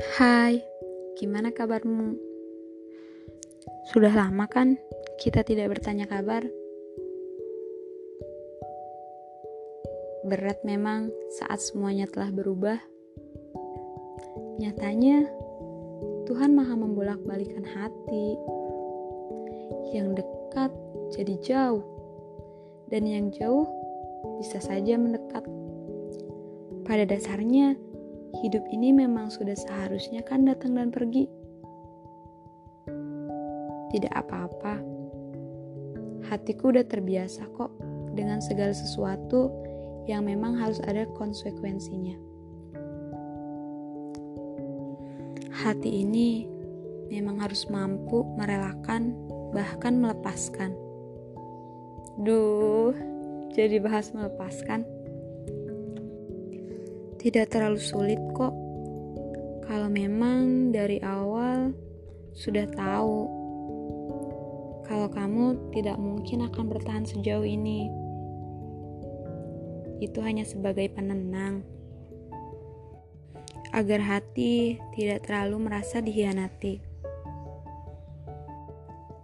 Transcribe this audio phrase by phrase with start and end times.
[0.00, 0.64] Hai,
[1.20, 2.16] gimana kabarmu?
[3.92, 4.80] Sudah lama kan
[5.20, 6.40] kita tidak bertanya kabar?
[10.24, 12.80] Berat memang saat semuanya telah berubah.
[14.56, 15.28] Nyatanya,
[16.24, 18.40] Tuhan maha membolak-balikan hati.
[19.92, 20.72] Yang dekat
[21.12, 21.84] jadi jauh,
[22.88, 23.68] dan yang jauh
[24.40, 25.44] bisa saja mendekat.
[26.88, 27.89] Pada dasarnya,
[28.38, 31.26] hidup ini memang sudah seharusnya kan datang dan pergi.
[33.90, 34.78] Tidak apa-apa.
[36.30, 37.74] Hatiku udah terbiasa kok
[38.14, 39.50] dengan segala sesuatu
[40.06, 42.14] yang memang harus ada konsekuensinya.
[45.50, 46.46] Hati ini
[47.10, 49.12] memang harus mampu merelakan
[49.50, 50.72] bahkan melepaskan.
[52.22, 52.94] Duh,
[53.50, 54.86] jadi bahas melepaskan.
[57.20, 58.56] Tidak terlalu sulit kok.
[59.68, 61.76] Kalau memang dari awal
[62.32, 63.28] sudah tahu
[64.88, 67.92] kalau kamu tidak mungkin akan bertahan sejauh ini.
[70.00, 71.60] Itu hanya sebagai penenang.
[73.76, 76.80] Agar hati tidak terlalu merasa dihianati.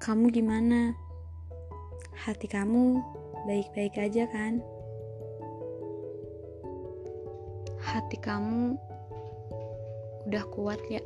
[0.04, 0.92] Kamu gimana?
[2.12, 3.00] Hati kamu
[3.48, 4.60] baik-baik aja kan?
[7.96, 8.76] Hati kamu
[10.28, 11.00] udah kuat ya?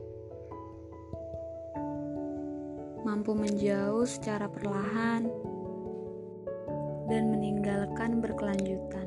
[3.07, 5.31] Mampu menjauh secara perlahan
[7.07, 9.07] dan meninggalkan berkelanjutan.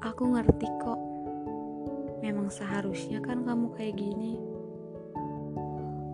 [0.00, 1.00] Aku ngerti kok
[2.24, 4.40] memang seharusnya kan kamu kayak gini.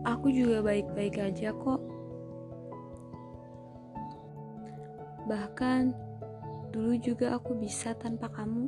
[0.03, 1.79] Aku juga baik-baik aja kok.
[5.31, 5.95] Bahkan
[6.75, 8.67] dulu juga aku bisa tanpa kamu